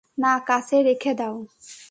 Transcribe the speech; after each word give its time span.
না, 0.17 0.33
কাছে 0.47 0.77
রেখে 0.83 1.11
দাও। 1.13 1.35